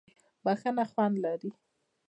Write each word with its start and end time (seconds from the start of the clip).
بښنه 0.43 0.83
خوند 0.91 1.15
لري. 1.23 1.51